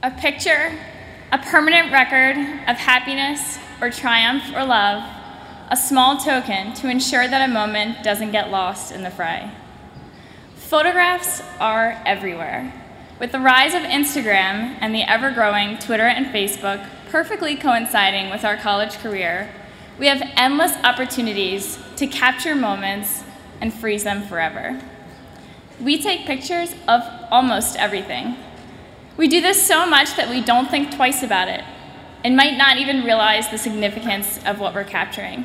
A 0.00 0.12
picture, 0.12 0.78
a 1.32 1.38
permanent 1.38 1.90
record 1.90 2.36
of 2.68 2.76
happiness 2.76 3.58
or 3.80 3.90
triumph 3.90 4.44
or 4.54 4.64
love, 4.64 5.02
a 5.70 5.76
small 5.76 6.18
token 6.18 6.72
to 6.74 6.88
ensure 6.88 7.26
that 7.26 7.50
a 7.50 7.52
moment 7.52 8.04
doesn't 8.04 8.30
get 8.30 8.52
lost 8.52 8.92
in 8.92 9.02
the 9.02 9.10
fray. 9.10 9.50
Photographs 10.54 11.42
are 11.58 12.00
everywhere. 12.06 12.72
With 13.18 13.32
the 13.32 13.40
rise 13.40 13.74
of 13.74 13.82
Instagram 13.82 14.78
and 14.80 14.94
the 14.94 15.02
ever 15.02 15.32
growing 15.32 15.78
Twitter 15.78 16.06
and 16.06 16.26
Facebook 16.26 16.88
perfectly 17.08 17.56
coinciding 17.56 18.30
with 18.30 18.44
our 18.44 18.56
college 18.56 18.98
career, 18.98 19.52
we 19.98 20.06
have 20.06 20.22
endless 20.36 20.76
opportunities 20.84 21.76
to 21.96 22.06
capture 22.06 22.54
moments 22.54 23.24
and 23.60 23.74
freeze 23.74 24.04
them 24.04 24.22
forever. 24.22 24.80
We 25.80 26.00
take 26.00 26.24
pictures 26.24 26.72
of 26.86 27.02
almost 27.32 27.76
everything. 27.76 28.36
We 29.18 29.26
do 29.26 29.40
this 29.40 29.66
so 29.66 29.84
much 29.84 30.14
that 30.14 30.30
we 30.30 30.40
don't 30.40 30.70
think 30.70 30.94
twice 30.94 31.24
about 31.24 31.48
it 31.48 31.64
and 32.22 32.36
might 32.36 32.56
not 32.56 32.78
even 32.78 33.02
realize 33.02 33.48
the 33.48 33.58
significance 33.58 34.38
of 34.46 34.60
what 34.60 34.74
we're 34.74 34.84
capturing. 34.84 35.44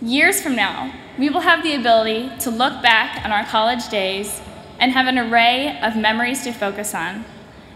Years 0.00 0.40
from 0.40 0.56
now, 0.56 0.90
we 1.18 1.28
will 1.28 1.42
have 1.42 1.62
the 1.62 1.74
ability 1.74 2.32
to 2.40 2.50
look 2.50 2.82
back 2.82 3.22
on 3.26 3.30
our 3.30 3.44
college 3.44 3.90
days 3.90 4.40
and 4.80 4.90
have 4.92 5.06
an 5.06 5.18
array 5.18 5.78
of 5.82 5.96
memories 5.96 6.44
to 6.44 6.52
focus 6.52 6.94
on, 6.94 7.26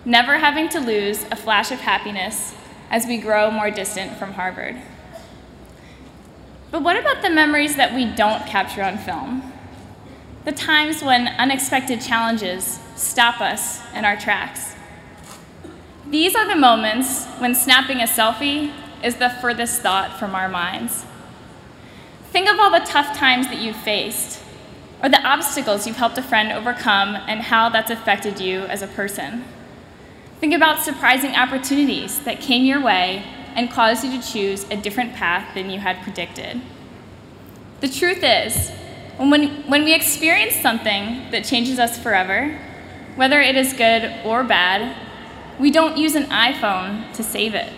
never 0.07 0.39
having 0.39 0.67
to 0.71 0.81
lose 0.81 1.25
a 1.25 1.37
flash 1.37 1.71
of 1.71 1.81
happiness 1.81 2.55
as 2.91 3.05
we 3.07 3.19
grow 3.19 3.51
more 3.51 3.71
distant 3.71 4.17
from 4.17 4.33
Harvard. 4.33 4.77
But 6.71 6.83
what 6.83 6.99
about 6.99 7.21
the 7.21 7.29
memories 7.29 7.77
that 7.77 7.95
we 7.95 8.07
don't 8.07 8.47
capture 8.47 8.83
on 8.83 8.97
film? 8.97 9.53
The 10.47 10.53
times 10.53 11.03
when 11.03 11.29
unexpected 11.29 12.01
challenges 12.01 12.81
stop 12.95 13.43
us 13.43 13.83
in 13.93 14.07
our 14.07 14.17
tracks. 14.17 14.76
These 16.09 16.37
are 16.37 16.47
the 16.47 16.55
moments 16.55 17.27
when 17.39 17.57
snapping 17.57 17.99
a 17.99 18.05
selfie 18.05 18.73
is 19.03 19.17
the 19.17 19.29
furthest 19.29 19.81
thought 19.81 20.21
from 20.21 20.37
our 20.37 20.49
minds. 20.49 21.05
Think 22.31 22.49
of 22.49 22.61
all 22.61 22.71
the 22.71 22.87
tough 22.87 23.17
times 23.17 23.49
that 23.49 23.59
you've 23.59 23.77
faced, 23.77 24.41
or 25.03 25.09
the 25.09 25.21
obstacles 25.27 25.85
you've 25.85 25.97
helped 25.97 26.17
a 26.17 26.23
friend 26.23 26.53
overcome 26.53 27.17
and 27.27 27.41
how 27.41 27.71
that's 27.71 27.91
affected 27.91 28.39
you 28.39 28.61
as 28.67 28.83
a 28.83 28.87
person. 28.87 29.45
Think 30.39 30.55
about 30.55 30.81
surprising 30.81 31.35
opportunities 31.35 32.21
that 32.21 32.41
came 32.41 32.65
your 32.65 32.81
way 32.81 33.25
and 33.57 33.69
caused 33.69 34.05
you 34.05 34.21
to 34.21 34.25
choose 34.25 34.65
a 34.71 34.77
different 34.77 35.15
path 35.15 35.55
than 35.55 35.71
you 35.71 35.81
had 35.81 36.03
predicted. 36.03 36.61
The 37.81 37.89
truth 37.89 38.21
is, 38.23 38.71
when, 39.19 39.69
when 39.69 39.83
we 39.83 39.93
experience 39.93 40.55
something 40.55 41.33
that 41.33 41.45
changes 41.45 41.81
us 41.81 41.99
forever, 41.99 42.57
whether 43.17 43.41
it 43.41 43.57
is 43.57 43.73
good 43.73 44.13
or 44.25 44.45
bad, 44.45 44.95
we 45.59 45.71
don't 45.71 45.97
use 45.97 46.15
an 46.15 46.25
iPhone 46.25 47.13
to 47.15 47.23
save 47.23 47.55
it. 47.55 47.73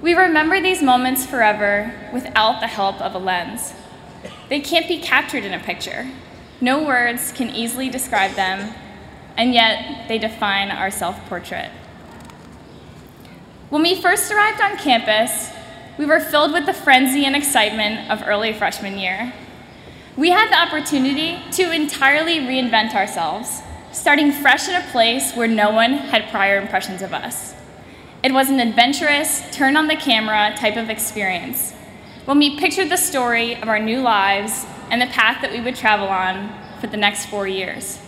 We 0.00 0.14
remember 0.14 0.60
these 0.60 0.82
moments 0.82 1.26
forever 1.26 1.92
without 2.12 2.60
the 2.60 2.66
help 2.66 3.00
of 3.00 3.14
a 3.14 3.18
lens. 3.18 3.74
They 4.48 4.60
can't 4.60 4.88
be 4.88 4.98
captured 4.98 5.44
in 5.44 5.52
a 5.52 5.58
picture. 5.58 6.10
No 6.60 6.84
words 6.84 7.32
can 7.32 7.50
easily 7.50 7.88
describe 7.88 8.32
them, 8.32 8.74
and 9.36 9.52
yet 9.52 10.08
they 10.08 10.18
define 10.18 10.70
our 10.70 10.90
self 10.90 11.28
portrait. 11.28 11.70
When 13.68 13.82
we 13.82 14.00
first 14.00 14.32
arrived 14.32 14.60
on 14.60 14.76
campus, 14.78 15.50
we 15.98 16.06
were 16.06 16.18
filled 16.18 16.52
with 16.52 16.66
the 16.66 16.72
frenzy 16.72 17.24
and 17.24 17.36
excitement 17.36 18.10
of 18.10 18.26
early 18.26 18.52
freshman 18.52 18.98
year. 18.98 19.32
We 20.16 20.30
had 20.30 20.50
the 20.50 20.58
opportunity 20.58 21.38
to 21.52 21.72
entirely 21.72 22.40
reinvent 22.40 22.94
ourselves, 22.94 23.62
starting 23.92 24.32
fresh 24.32 24.68
in 24.68 24.74
a 24.74 24.86
place 24.90 25.34
where 25.34 25.48
no 25.48 25.70
one 25.70 25.92
had 25.92 26.30
prior 26.30 26.60
impressions 26.60 27.02
of 27.02 27.12
us. 27.12 27.54
It 28.22 28.32
was 28.32 28.50
an 28.50 28.60
adventurous, 28.60 29.42
turn 29.50 29.76
on 29.76 29.88
the 29.88 29.96
camera 29.96 30.54
type 30.56 30.76
of 30.76 30.90
experience 30.90 31.74
when 32.26 32.38
we 32.38 32.58
pictured 32.58 32.90
the 32.90 32.96
story 32.96 33.56
of 33.56 33.68
our 33.68 33.78
new 33.78 34.00
lives 34.00 34.66
and 34.90 35.00
the 35.00 35.06
path 35.06 35.42
that 35.42 35.50
we 35.50 35.60
would 35.60 35.74
travel 35.74 36.06
on 36.06 36.52
for 36.80 36.86
the 36.86 36.96
next 36.96 37.26
four 37.26 37.48
years. 37.48 37.98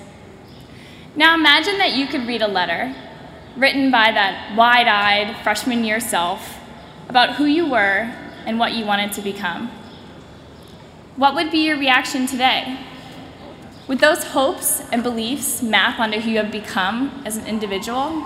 Now 1.16 1.34
imagine 1.34 1.78
that 1.78 1.92
you 1.92 2.06
could 2.06 2.26
read 2.26 2.42
a 2.42 2.48
letter 2.48 2.94
written 3.56 3.90
by 3.90 4.12
that 4.12 4.56
wide 4.56 4.86
eyed 4.86 5.36
freshman 5.42 5.82
year 5.82 5.98
self 5.98 6.58
about 7.08 7.36
who 7.36 7.44
you 7.44 7.68
were 7.68 8.14
and 8.46 8.58
what 8.58 8.72
you 8.72 8.84
wanted 8.84 9.12
to 9.12 9.22
become. 9.22 9.70
What 11.16 11.34
would 11.34 11.50
be 11.50 11.66
your 11.66 11.76
reaction 11.76 12.26
today? 12.26 12.78
Would 13.88 13.98
those 13.98 14.24
hopes 14.24 14.80
and 14.92 15.02
beliefs 15.02 15.60
map 15.60 15.98
onto 15.98 16.20
who 16.20 16.30
you 16.30 16.38
have 16.38 16.52
become 16.52 17.22
as 17.24 17.36
an 17.36 17.46
individual? 17.46 18.22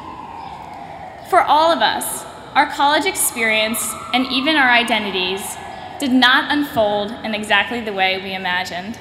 For 1.31 1.41
all 1.41 1.73
of 1.73 1.81
us, 1.81 2.25
our 2.55 2.67
college 2.67 3.07
experience 3.07 3.93
and 4.13 4.27
even 4.27 4.57
our 4.57 4.71
identities 4.71 5.57
did 5.99 6.13
not 6.13 6.53
unfold 6.53 7.11
in 7.25 7.35
exactly 7.35 7.81
the 7.81 7.93
way 7.93 8.21
we 8.23 8.35
imagined. 8.35 8.99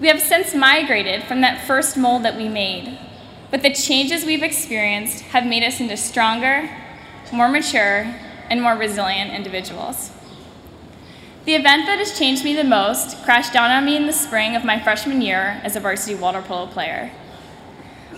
We 0.00 0.08
have 0.08 0.20
since 0.20 0.54
migrated 0.54 1.22
from 1.24 1.40
that 1.40 1.66
first 1.66 1.96
mold 1.96 2.24
that 2.24 2.36
we 2.36 2.48
made, 2.48 2.98
but 3.50 3.62
the 3.62 3.72
changes 3.72 4.24
we've 4.24 4.42
experienced 4.42 5.22
have 5.26 5.46
made 5.46 5.62
us 5.62 5.80
into 5.80 5.96
stronger, 5.96 6.68
more 7.32 7.48
mature, 7.48 8.12
and 8.50 8.60
more 8.60 8.74
resilient 8.74 9.32
individuals. 9.32 10.10
The 11.48 11.54
event 11.54 11.86
that 11.86 11.98
has 11.98 12.18
changed 12.18 12.44
me 12.44 12.52
the 12.54 12.62
most 12.62 13.24
crashed 13.24 13.54
down 13.54 13.70
on 13.70 13.86
me 13.86 13.96
in 13.96 14.06
the 14.06 14.12
spring 14.12 14.54
of 14.54 14.66
my 14.66 14.78
freshman 14.78 15.22
year 15.22 15.62
as 15.64 15.76
a 15.76 15.80
varsity 15.80 16.14
water 16.14 16.42
polo 16.42 16.66
player. 16.66 17.10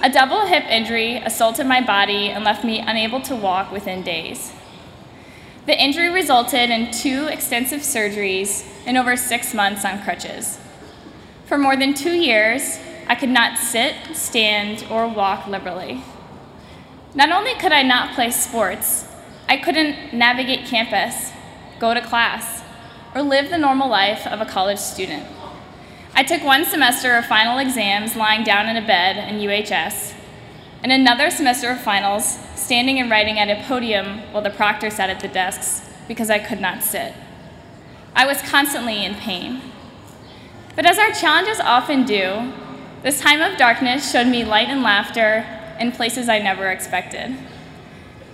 A 0.02 0.10
double 0.10 0.46
hip 0.46 0.64
injury 0.64 1.18
assaulted 1.18 1.64
my 1.68 1.80
body 1.80 2.30
and 2.30 2.42
left 2.42 2.64
me 2.64 2.80
unable 2.80 3.20
to 3.20 3.36
walk 3.36 3.70
within 3.70 4.02
days. 4.02 4.52
The 5.66 5.80
injury 5.80 6.08
resulted 6.08 6.70
in 6.70 6.90
two 6.90 7.26
extensive 7.26 7.82
surgeries 7.82 8.66
and 8.84 8.98
over 8.98 9.16
six 9.16 9.54
months 9.54 9.84
on 9.84 10.02
crutches. 10.02 10.58
For 11.44 11.56
more 11.56 11.76
than 11.76 11.94
two 11.94 12.14
years, 12.14 12.80
I 13.06 13.14
could 13.14 13.28
not 13.28 13.58
sit, 13.58 13.94
stand, 14.12 14.84
or 14.90 15.06
walk 15.06 15.46
liberally. 15.46 16.02
Not 17.14 17.30
only 17.30 17.54
could 17.54 17.70
I 17.70 17.84
not 17.84 18.16
play 18.16 18.32
sports, 18.32 19.06
I 19.48 19.56
couldn't 19.56 20.12
navigate 20.12 20.66
campus, 20.66 21.30
go 21.78 21.94
to 21.94 22.00
class, 22.00 22.59
or 23.14 23.22
live 23.22 23.50
the 23.50 23.58
normal 23.58 23.88
life 23.88 24.26
of 24.26 24.40
a 24.40 24.46
college 24.46 24.78
student. 24.78 25.26
I 26.14 26.22
took 26.22 26.42
one 26.42 26.64
semester 26.64 27.16
of 27.16 27.26
final 27.26 27.58
exams 27.58 28.16
lying 28.16 28.44
down 28.44 28.68
in 28.68 28.76
a 28.76 28.86
bed 28.86 29.16
in 29.28 29.40
UHS, 29.40 30.14
and 30.82 30.92
another 30.92 31.30
semester 31.30 31.70
of 31.70 31.80
finals 31.80 32.38
standing 32.54 32.98
and 32.98 33.10
writing 33.10 33.38
at 33.38 33.48
a 33.48 33.66
podium 33.66 34.20
while 34.32 34.42
the 34.42 34.50
proctor 34.50 34.90
sat 34.90 35.10
at 35.10 35.20
the 35.20 35.28
desks 35.28 35.88
because 36.08 36.30
I 36.30 36.38
could 36.38 36.60
not 36.60 36.82
sit. 36.82 37.14
I 38.14 38.26
was 38.26 38.42
constantly 38.42 39.04
in 39.04 39.14
pain. 39.14 39.60
But 40.76 40.86
as 40.86 40.98
our 40.98 41.12
challenges 41.12 41.60
often 41.60 42.04
do, 42.04 42.52
this 43.02 43.20
time 43.20 43.40
of 43.40 43.58
darkness 43.58 44.10
showed 44.10 44.26
me 44.26 44.44
light 44.44 44.68
and 44.68 44.82
laughter 44.82 45.46
in 45.78 45.92
places 45.92 46.28
I 46.28 46.38
never 46.38 46.68
expected. 46.68 47.36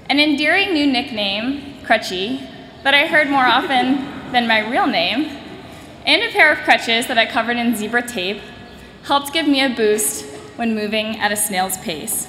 An 0.09 0.21
endearing 0.21 0.73
new 0.73 0.87
nickname, 0.87 1.83
Crutchy, 1.85 2.49
that 2.83 2.95
I 2.95 3.07
heard 3.07 3.29
more 3.29 3.45
often 3.45 4.13
than 4.33 4.47
my 4.47 4.69
real 4.69 4.87
name, 4.87 5.39
and 6.05 6.23
a 6.23 6.31
pair 6.31 6.53
of 6.53 6.59
crutches 6.59 7.07
that 7.07 7.19
I 7.19 7.27
covered 7.27 7.57
in 7.57 7.77
zebra 7.77 8.07
tape 8.07 8.41
helped 9.05 9.33
give 9.33 9.47
me 9.47 9.63
a 9.63 9.69
boost 9.69 10.25
when 10.57 10.75
moving 10.75 11.19
at 11.19 11.33
a 11.33 11.37
snail's 11.37 11.77
pace. 11.79 12.29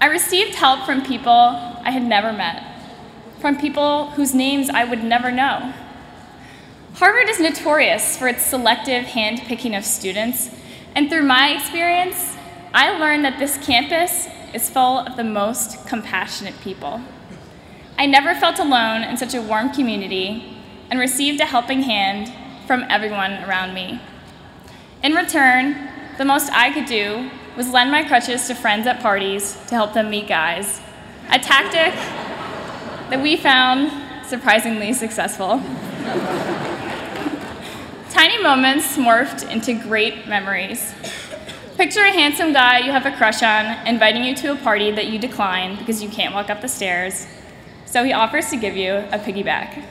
I 0.00 0.06
received 0.06 0.54
help 0.54 0.84
from 0.84 1.04
people 1.04 1.32
I 1.32 1.90
had 1.90 2.02
never 2.02 2.32
met, 2.32 2.62
from 3.40 3.58
people 3.58 4.10
whose 4.10 4.34
names 4.34 4.68
I 4.68 4.84
would 4.84 5.02
never 5.02 5.30
know. 5.32 5.72
Harvard 6.94 7.28
is 7.28 7.40
notorious 7.40 8.16
for 8.16 8.28
its 8.28 8.42
selective 8.42 9.04
hand 9.04 9.40
picking 9.40 9.74
of 9.74 9.84
students, 9.84 10.50
and 10.94 11.10
through 11.10 11.24
my 11.24 11.50
experience, 11.50 12.36
I 12.72 12.98
learned 12.98 13.24
that 13.24 13.38
this 13.38 13.58
campus 13.58 14.28
is 14.54 14.70
full 14.70 15.00
of 15.00 15.16
the 15.16 15.24
most 15.24 15.86
compassionate 15.86 16.58
people. 16.60 17.00
I 17.98 18.04
never 18.04 18.34
felt 18.34 18.58
alone 18.58 19.02
in 19.04 19.16
such 19.16 19.34
a 19.34 19.40
warm 19.40 19.70
community 19.70 20.58
and 20.90 21.00
received 21.00 21.40
a 21.40 21.46
helping 21.46 21.82
hand 21.82 22.30
from 22.66 22.84
everyone 22.90 23.32
around 23.44 23.72
me. 23.72 24.00
In 25.02 25.14
return, 25.14 25.88
the 26.18 26.24
most 26.24 26.50
I 26.52 26.72
could 26.72 26.84
do 26.84 27.30
was 27.56 27.70
lend 27.70 27.90
my 27.90 28.04
crutches 28.04 28.46
to 28.48 28.54
friends 28.54 28.86
at 28.86 29.00
parties 29.00 29.56
to 29.68 29.74
help 29.74 29.94
them 29.94 30.10
meet 30.10 30.28
guys, 30.28 30.80
a 31.30 31.38
tactic 31.38 31.94
that 33.08 33.22
we 33.22 33.36
found 33.36 33.90
surprisingly 34.26 34.92
successful. 34.92 35.62
Tiny 38.10 38.42
moments 38.42 38.96
morphed 38.96 39.50
into 39.50 39.72
great 39.74 40.28
memories. 40.28 40.92
Picture 41.76 42.00
a 42.00 42.12
handsome 42.12 42.52
guy 42.52 42.78
you 42.78 42.92
have 42.92 43.06
a 43.06 43.16
crush 43.16 43.42
on 43.42 43.86
inviting 43.86 44.24
you 44.24 44.34
to 44.36 44.52
a 44.52 44.56
party 44.56 44.90
that 44.90 45.06
you 45.06 45.18
decline 45.18 45.76
because 45.76 46.02
you 46.02 46.08
can't 46.08 46.34
walk 46.34 46.50
up 46.50 46.60
the 46.60 46.68
stairs, 46.68 47.26
so 47.96 48.04
he 48.04 48.12
offers 48.12 48.50
to 48.50 48.58
give 48.58 48.76
you 48.76 48.92
a 48.92 49.18
piggyback. 49.18 49.82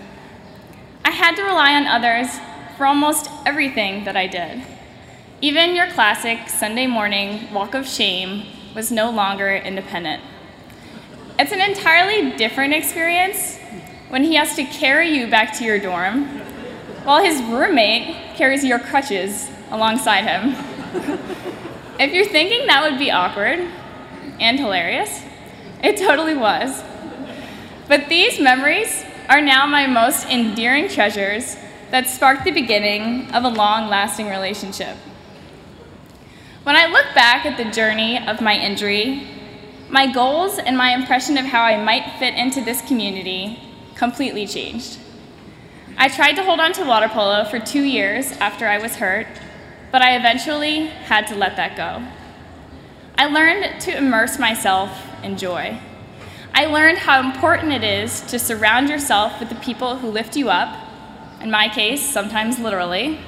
I 1.03 1.09
had 1.09 1.35
to 1.37 1.41
rely 1.41 1.73
on 1.73 1.87
others 1.87 2.27
for 2.77 2.85
almost 2.85 3.31
everything 3.47 4.03
that 4.03 4.15
I 4.15 4.27
did. 4.27 4.61
Even 5.41 5.75
your 5.75 5.89
classic 5.89 6.47
Sunday 6.47 6.85
morning 6.85 7.51
walk 7.51 7.73
of 7.73 7.87
shame 7.87 8.45
was 8.75 8.91
no 8.91 9.09
longer 9.09 9.55
independent. 9.55 10.21
It's 11.39 11.51
an 11.51 11.61
entirely 11.61 12.37
different 12.37 12.75
experience 12.75 13.57
when 14.09 14.23
he 14.23 14.35
has 14.35 14.55
to 14.55 14.65
carry 14.65 15.09
you 15.09 15.27
back 15.27 15.57
to 15.57 15.63
your 15.63 15.79
dorm 15.79 16.27
while 17.05 17.23
his 17.23 17.41
roommate 17.41 18.35
carries 18.35 18.63
your 18.63 18.77
crutches 18.77 19.49
alongside 19.71 20.25
him. 20.25 20.53
if 21.99 22.13
you're 22.13 22.27
thinking 22.27 22.67
that 22.67 22.87
would 22.87 22.99
be 22.99 23.09
awkward 23.09 23.67
and 24.39 24.59
hilarious, 24.59 25.23
it 25.81 25.97
totally 25.97 26.35
was. 26.35 26.83
But 27.87 28.09
these 28.09 28.39
memories 28.39 29.05
are 29.29 29.41
now 29.41 29.67
my 29.67 29.85
most 29.85 30.27
endearing 30.27 30.89
treasures 30.89 31.55
that 31.91 32.07
sparked 32.07 32.43
the 32.43 32.51
beginning 32.51 33.31
of 33.31 33.43
a 33.43 33.49
long 33.49 33.89
lasting 33.89 34.27
relationship. 34.27 34.97
When 36.63 36.75
I 36.75 36.87
look 36.87 37.05
back 37.13 37.45
at 37.45 37.57
the 37.57 37.71
journey 37.71 38.17
of 38.27 38.41
my 38.41 38.57
injury, 38.57 39.27
my 39.89 40.11
goals 40.11 40.57
and 40.57 40.75
my 40.75 40.95
impression 40.95 41.37
of 41.37 41.45
how 41.45 41.61
I 41.61 41.81
might 41.81 42.17
fit 42.17 42.33
into 42.33 42.61
this 42.61 42.81
community 42.81 43.59
completely 43.93 44.47
changed. 44.47 44.97
I 45.97 46.09
tried 46.09 46.33
to 46.33 46.43
hold 46.43 46.59
on 46.59 46.73
to 46.73 46.83
water 46.83 47.07
polo 47.07 47.45
for 47.45 47.59
two 47.59 47.83
years 47.83 48.31
after 48.33 48.67
I 48.67 48.79
was 48.79 48.95
hurt, 48.95 49.27
but 49.91 50.01
I 50.01 50.17
eventually 50.17 50.87
had 50.87 51.27
to 51.27 51.35
let 51.35 51.55
that 51.55 51.77
go. 51.77 52.03
I 53.17 53.27
learned 53.27 53.79
to 53.81 53.95
immerse 53.95 54.39
myself 54.39 54.91
in 55.23 55.37
joy. 55.37 55.79
I 56.57 56.67
learned 56.67 56.99
how 56.99 57.19
important 57.19 57.73
it 57.73 57.83
is 57.83 58.21
to 58.27 58.39
surround 58.39 58.87
yourself 58.87 59.41
with 59.41 59.49
the 59.49 59.55
people 59.55 59.97
who 59.97 60.07
lift 60.07 60.37
you 60.37 60.49
up, 60.49 60.73
in 61.41 61.51
my 61.51 61.67
case, 61.67 62.01
sometimes 62.09 62.59
literally, 62.59 63.19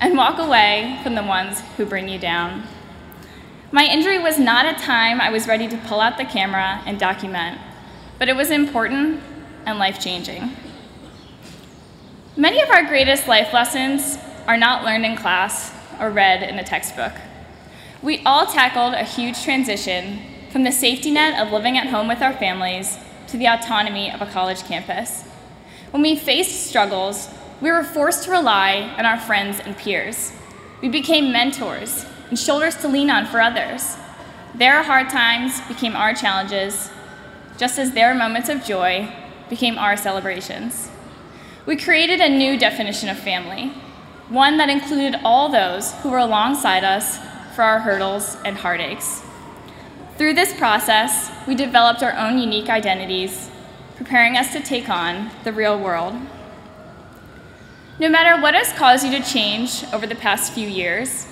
and 0.00 0.16
walk 0.16 0.40
away 0.40 0.98
from 1.04 1.14
the 1.14 1.22
ones 1.22 1.60
who 1.76 1.86
bring 1.86 2.08
you 2.08 2.18
down. 2.18 2.64
My 3.70 3.84
injury 3.84 4.18
was 4.18 4.36
not 4.36 4.66
a 4.66 4.76
time 4.82 5.20
I 5.20 5.30
was 5.30 5.46
ready 5.46 5.68
to 5.68 5.76
pull 5.76 6.00
out 6.00 6.18
the 6.18 6.24
camera 6.24 6.82
and 6.86 6.98
document, 6.98 7.60
but 8.18 8.28
it 8.28 8.34
was 8.34 8.50
important 8.50 9.22
and 9.64 9.78
life 9.78 10.00
changing. 10.00 10.50
Many 12.36 12.60
of 12.62 12.70
our 12.70 12.82
greatest 12.82 13.28
life 13.28 13.52
lessons 13.52 14.18
are 14.48 14.56
not 14.56 14.84
learned 14.84 15.06
in 15.06 15.16
class 15.16 15.72
or 16.00 16.10
read 16.10 16.42
in 16.42 16.58
a 16.58 16.64
textbook. 16.64 17.12
We 18.02 18.24
all 18.26 18.44
tackled 18.44 18.94
a 18.94 19.04
huge 19.04 19.40
transition 19.44 20.29
from 20.50 20.64
the 20.64 20.72
safety 20.72 21.10
net 21.10 21.40
of 21.40 21.52
living 21.52 21.78
at 21.78 21.86
home 21.86 22.08
with 22.08 22.22
our 22.22 22.32
families 22.32 22.98
to 23.28 23.36
the 23.36 23.46
autonomy 23.46 24.10
of 24.10 24.20
a 24.20 24.26
college 24.26 24.62
campus. 24.64 25.22
When 25.92 26.02
we 26.02 26.16
faced 26.16 26.66
struggles, 26.66 27.28
we 27.60 27.70
were 27.70 27.84
forced 27.84 28.24
to 28.24 28.30
rely 28.30 28.92
on 28.98 29.06
our 29.06 29.18
friends 29.18 29.60
and 29.60 29.76
peers. 29.76 30.32
We 30.80 30.88
became 30.88 31.32
mentors 31.32 32.04
and 32.28 32.38
shoulders 32.38 32.74
to 32.76 32.88
lean 32.88 33.10
on 33.10 33.26
for 33.26 33.40
others. 33.40 33.96
Their 34.54 34.82
hard 34.82 35.08
times 35.10 35.60
became 35.62 35.94
our 35.94 36.14
challenges, 36.14 36.90
just 37.56 37.78
as 37.78 37.92
their 37.92 38.14
moments 38.14 38.48
of 38.48 38.64
joy 38.64 39.12
became 39.48 39.78
our 39.78 39.96
celebrations. 39.96 40.90
We 41.66 41.76
created 41.76 42.20
a 42.20 42.28
new 42.28 42.58
definition 42.58 43.08
of 43.08 43.18
family, 43.18 43.72
one 44.28 44.56
that 44.56 44.70
included 44.70 45.20
all 45.22 45.48
those 45.48 45.92
who 45.96 46.10
were 46.10 46.18
alongside 46.18 46.82
us 46.82 47.18
for 47.54 47.62
our 47.62 47.80
hurdles 47.80 48.36
and 48.44 48.56
heartaches. 48.56 49.22
Through 50.20 50.34
this 50.34 50.52
process, 50.52 51.32
we 51.48 51.54
developed 51.54 52.02
our 52.02 52.12
own 52.12 52.36
unique 52.36 52.68
identities, 52.68 53.48
preparing 53.96 54.36
us 54.36 54.52
to 54.52 54.60
take 54.60 54.90
on 54.90 55.30
the 55.44 55.50
real 55.50 55.80
world. 55.80 56.14
No 57.98 58.10
matter 58.10 58.38
what 58.38 58.52
has 58.54 58.70
caused 58.74 59.02
you 59.02 59.10
to 59.12 59.24
change 59.24 59.82
over 59.94 60.06
the 60.06 60.14
past 60.14 60.52
few 60.52 60.68
years, 60.68 61.26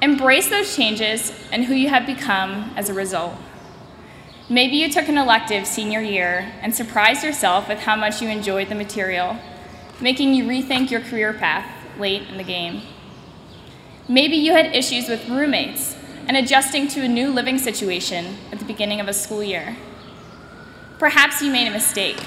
Embrace 0.00 0.48
those 0.48 0.76
changes 0.76 1.32
and 1.50 1.64
who 1.64 1.74
you 1.74 1.88
have 1.88 2.06
become 2.06 2.70
as 2.76 2.88
a 2.88 2.94
result. 2.94 3.34
Maybe 4.48 4.76
you 4.76 4.88
took 4.88 5.08
an 5.08 5.18
elective 5.18 5.66
senior 5.66 6.00
year 6.00 6.52
and 6.62 6.72
surprised 6.72 7.24
yourself 7.24 7.68
with 7.68 7.80
how 7.80 7.96
much 7.96 8.22
you 8.22 8.28
enjoyed 8.28 8.68
the 8.68 8.76
material, 8.76 9.36
making 10.00 10.34
you 10.34 10.44
rethink 10.44 10.92
your 10.92 11.00
career 11.00 11.32
path 11.32 11.68
late 11.98 12.28
in 12.28 12.36
the 12.36 12.44
game. 12.44 12.82
Maybe 14.06 14.36
you 14.36 14.52
had 14.52 14.72
issues 14.72 15.08
with 15.08 15.28
roommates 15.28 15.96
and 16.28 16.36
adjusting 16.36 16.86
to 16.86 17.00
a 17.00 17.08
new 17.08 17.32
living 17.32 17.58
situation 17.58 18.36
at 18.52 18.58
the 18.58 18.64
beginning 18.66 19.00
of 19.00 19.08
a 19.08 19.14
school 19.14 19.42
year. 19.42 19.76
Perhaps 20.98 21.40
you 21.40 21.50
made 21.50 21.66
a 21.66 21.70
mistake, 21.70 22.22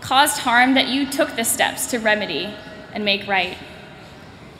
caused 0.00 0.38
harm 0.38 0.72
that 0.74 0.88
you 0.88 1.08
took 1.08 1.36
the 1.36 1.44
steps 1.44 1.86
to 1.88 1.98
remedy 1.98 2.52
and 2.94 3.04
make 3.04 3.28
right. 3.28 3.58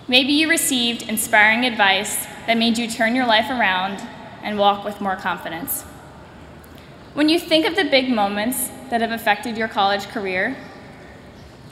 Maybe 0.06 0.32
you 0.34 0.50
received 0.50 1.08
inspiring 1.08 1.64
advice 1.64 2.26
that 2.46 2.58
made 2.58 2.76
you 2.76 2.88
turn 2.88 3.14
your 3.14 3.26
life 3.26 3.48
around 3.48 4.06
and 4.42 4.58
walk 4.58 4.84
with 4.84 5.00
more 5.00 5.16
confidence. 5.16 5.82
When 7.14 7.28
you 7.28 7.38
think 7.38 7.64
of 7.64 7.74
the 7.74 7.84
big 7.84 8.10
moments 8.10 8.68
that 8.90 9.00
have 9.00 9.12
affected 9.12 9.56
your 9.56 9.68
college 9.68 10.08
career, 10.08 10.56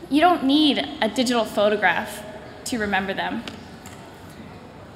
you 0.08 0.20
don't 0.20 0.44
need 0.44 0.78
a 1.02 1.08
digital 1.08 1.44
photograph 1.44 2.24
to 2.66 2.78
remember 2.78 3.12
them. 3.12 3.42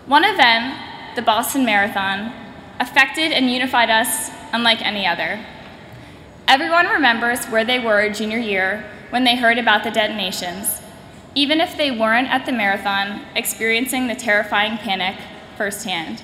One 0.06 0.24
event, 0.24 0.83
the 1.16 1.22
Boston 1.22 1.64
Marathon, 1.64 2.32
affected 2.80 3.32
and 3.32 3.50
unified 3.50 3.90
us 3.90 4.30
unlike 4.52 4.82
any 4.82 5.06
other. 5.06 5.44
Everyone 6.48 6.86
remembers 6.86 7.46
where 7.46 7.64
they 7.64 7.78
were 7.78 8.08
junior 8.10 8.38
year 8.38 8.84
when 9.10 9.24
they 9.24 9.36
heard 9.36 9.58
about 9.58 9.84
the 9.84 9.90
detonations 9.90 10.82
even 11.34 11.60
if 11.60 11.76
they 11.76 11.90
weren't 11.90 12.28
at 12.28 12.46
the 12.46 12.52
marathon 12.52 13.22
experiencing 13.34 14.06
the 14.06 14.14
terrifying 14.14 14.78
panic 14.78 15.18
firsthand. 15.56 16.22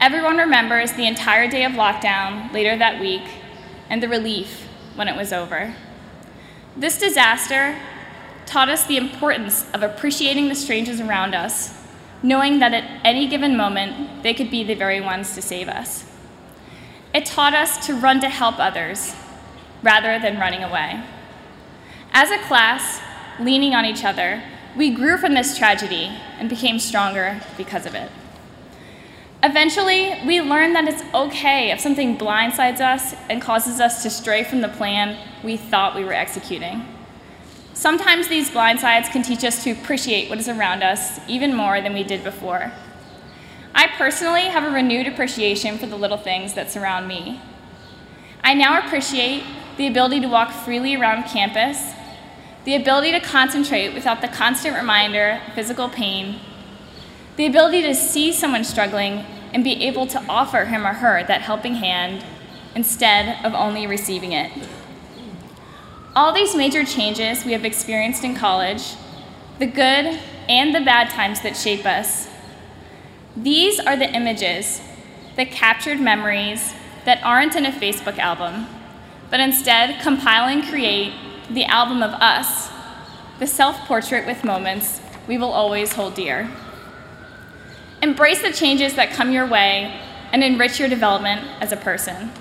Everyone 0.00 0.38
remembers 0.38 0.92
the 0.92 1.06
entire 1.06 1.48
day 1.48 1.64
of 1.64 1.72
lockdown 1.72 2.52
later 2.52 2.76
that 2.76 3.00
week 3.00 3.22
and 3.88 4.02
the 4.02 4.08
relief 4.08 4.68
when 4.96 5.08
it 5.08 5.16
was 5.16 5.32
over. 5.32 5.74
This 6.76 6.98
disaster 6.98 7.78
taught 8.46 8.68
us 8.68 8.86
the 8.86 8.96
importance 8.96 9.70
of 9.72 9.82
appreciating 9.82 10.48
the 10.48 10.54
strangers 10.54 11.00
around 11.00 11.34
us, 11.34 11.79
knowing 12.22 12.58
that 12.58 12.74
at 12.74 12.84
any 13.04 13.26
given 13.26 13.56
moment 13.56 14.22
they 14.22 14.34
could 14.34 14.50
be 14.50 14.62
the 14.62 14.74
very 14.74 15.00
ones 15.00 15.34
to 15.34 15.42
save 15.42 15.68
us. 15.68 16.04
It 17.12 17.26
taught 17.26 17.54
us 17.54 17.84
to 17.86 17.94
run 17.94 18.20
to 18.20 18.28
help 18.28 18.58
others 18.58 19.14
rather 19.82 20.18
than 20.18 20.38
running 20.38 20.62
away. 20.62 21.02
As 22.12 22.30
a 22.30 22.38
class, 22.38 23.00
leaning 23.38 23.74
on 23.74 23.84
each 23.84 24.04
other, 24.04 24.42
we 24.76 24.90
grew 24.90 25.16
from 25.16 25.34
this 25.34 25.56
tragedy 25.56 26.10
and 26.38 26.48
became 26.48 26.78
stronger 26.78 27.40
because 27.56 27.86
of 27.86 27.94
it. 27.94 28.10
Eventually, 29.42 30.20
we 30.26 30.40
learned 30.40 30.76
that 30.76 30.86
it's 30.86 31.02
okay 31.14 31.70
if 31.70 31.80
something 31.80 32.18
blindsides 32.18 32.80
us 32.80 33.14
and 33.30 33.40
causes 33.40 33.80
us 33.80 34.02
to 34.02 34.10
stray 34.10 34.44
from 34.44 34.60
the 34.60 34.68
plan 34.68 35.16
we 35.42 35.56
thought 35.56 35.96
we 35.96 36.04
were 36.04 36.12
executing. 36.12 36.86
Sometimes 37.80 38.28
these 38.28 38.50
blindsides 38.50 39.10
can 39.10 39.22
teach 39.22 39.42
us 39.42 39.64
to 39.64 39.70
appreciate 39.70 40.28
what 40.28 40.38
is 40.38 40.50
around 40.50 40.82
us 40.82 41.18
even 41.26 41.54
more 41.54 41.80
than 41.80 41.94
we 41.94 42.02
did 42.02 42.22
before. 42.22 42.70
I 43.74 43.86
personally 43.96 44.42
have 44.42 44.64
a 44.64 44.70
renewed 44.70 45.06
appreciation 45.06 45.78
for 45.78 45.86
the 45.86 45.96
little 45.96 46.18
things 46.18 46.52
that 46.52 46.70
surround 46.70 47.08
me. 47.08 47.40
I 48.44 48.52
now 48.52 48.86
appreciate 48.86 49.44
the 49.78 49.86
ability 49.86 50.20
to 50.20 50.28
walk 50.28 50.52
freely 50.52 50.94
around 50.94 51.22
campus 51.22 51.94
the 52.66 52.74
ability 52.74 53.12
to 53.12 53.20
concentrate 53.20 53.94
without 53.94 54.20
the 54.20 54.28
constant 54.28 54.76
reminder 54.76 55.40
of 55.46 55.54
physical 55.54 55.88
pain, 55.88 56.38
the 57.36 57.46
ability 57.46 57.80
to 57.80 57.94
see 57.94 58.30
someone 58.30 58.62
struggling 58.62 59.24
and 59.54 59.64
be 59.64 59.86
able 59.86 60.06
to 60.06 60.22
offer 60.28 60.66
him 60.66 60.86
or 60.86 60.92
her 60.92 61.24
that 61.24 61.40
helping 61.40 61.76
hand 61.76 62.26
instead 62.74 63.42
of 63.42 63.54
only 63.54 63.86
receiving 63.86 64.32
it. 64.32 64.52
All 66.16 66.32
these 66.32 66.56
major 66.56 66.84
changes 66.84 67.44
we 67.44 67.52
have 67.52 67.64
experienced 67.64 68.24
in 68.24 68.34
college, 68.34 68.94
the 69.60 69.66
good 69.66 70.18
and 70.48 70.74
the 70.74 70.80
bad 70.80 71.08
times 71.10 71.40
that 71.42 71.56
shape 71.56 71.86
us, 71.86 72.26
these 73.36 73.78
are 73.78 73.96
the 73.96 74.12
images, 74.12 74.80
the 75.36 75.46
captured 75.46 76.00
memories 76.00 76.74
that 77.04 77.22
aren't 77.22 77.54
in 77.54 77.64
a 77.64 77.70
Facebook 77.70 78.18
album, 78.18 78.66
but 79.30 79.38
instead 79.38 80.02
compile 80.02 80.48
and 80.48 80.64
create 80.64 81.14
the 81.48 81.64
album 81.66 82.02
of 82.02 82.10
us, 82.14 82.68
the 83.38 83.46
self 83.46 83.78
portrait 83.86 84.26
with 84.26 84.42
moments 84.42 85.00
we 85.28 85.38
will 85.38 85.52
always 85.52 85.92
hold 85.92 86.14
dear. 86.14 86.50
Embrace 88.02 88.42
the 88.42 88.52
changes 88.52 88.94
that 88.94 89.12
come 89.12 89.30
your 89.30 89.46
way 89.46 90.00
and 90.32 90.42
enrich 90.42 90.80
your 90.80 90.88
development 90.88 91.46
as 91.60 91.70
a 91.70 91.76
person. 91.76 92.32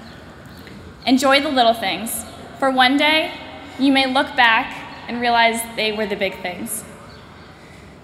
Enjoy 1.06 1.40
the 1.40 1.50
little 1.50 1.76
things, 1.76 2.26
for 2.58 2.72
one 2.72 2.98
day 2.98 3.32
you 3.80 3.92
may 3.92 4.12
look 4.12 4.36
back 4.36 4.76
and 5.08 5.22
realize 5.22 5.62
they 5.76 5.92
were 5.92 6.06
the 6.06 6.16
big 6.16 6.42
things. 6.42 6.84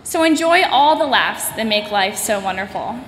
So 0.03 0.23
enjoy 0.23 0.63
all 0.63 0.97
the 0.97 1.05
laughs 1.05 1.49
that 1.49 1.67
make 1.67 1.91
life 1.91 2.15
so 2.15 2.39
wonderful. 2.39 2.99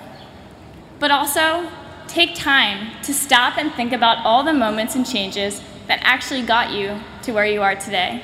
But 0.98 1.10
also, 1.10 1.70
take 2.08 2.34
time 2.34 3.00
to 3.02 3.14
stop 3.14 3.56
and 3.56 3.72
think 3.72 3.92
about 3.92 4.24
all 4.24 4.42
the 4.42 4.52
moments 4.52 4.94
and 4.94 5.06
changes 5.06 5.62
that 5.86 6.00
actually 6.02 6.42
got 6.42 6.72
you 6.72 7.00
to 7.22 7.32
where 7.32 7.46
you 7.46 7.62
are 7.62 7.76
today. 7.76 8.22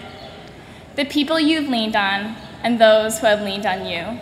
The 0.96 1.04
people 1.04 1.38
you've 1.38 1.68
leaned 1.68 1.96
on 1.96 2.36
and 2.62 2.80
those 2.80 3.18
who 3.18 3.26
have 3.26 3.42
leaned 3.42 3.66
on 3.66 3.86
you. 3.86 4.18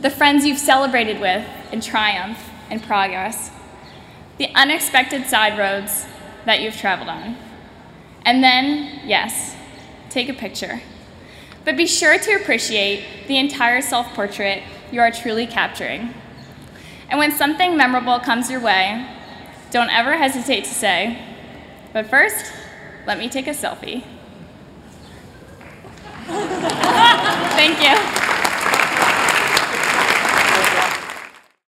The 0.00 0.10
friends 0.10 0.44
you've 0.44 0.58
celebrated 0.58 1.20
with 1.20 1.46
in 1.72 1.80
triumph 1.80 2.38
and 2.70 2.82
progress. 2.82 3.50
the 4.38 4.48
unexpected 4.54 5.26
side 5.26 5.58
roads 5.58 6.04
that 6.46 6.60
you've 6.60 6.76
traveled 6.76 7.08
on. 7.08 7.36
And 8.24 8.42
then, 8.42 9.00
yes, 9.04 9.56
take 10.10 10.28
a 10.28 10.34
picture. 10.34 10.80
But 11.64 11.76
be 11.76 11.86
sure 11.86 12.18
to 12.18 12.32
appreciate 12.34 13.28
the 13.28 13.38
entire 13.38 13.80
self 13.80 14.12
portrait 14.14 14.62
you 14.90 15.00
are 15.00 15.10
truly 15.10 15.46
capturing. 15.46 16.14
And 17.08 17.18
when 17.18 17.32
something 17.32 17.76
memorable 17.76 18.18
comes 18.20 18.50
your 18.50 18.60
way, 18.60 19.06
don't 19.70 19.90
ever 19.90 20.16
hesitate 20.16 20.64
to 20.64 20.74
say, 20.74 21.18
but 21.92 22.06
first, 22.06 22.52
let 23.06 23.18
me 23.18 23.28
take 23.28 23.46
a 23.46 23.50
selfie. 23.50 24.04
Thank 26.26 27.82
you. 27.82 28.21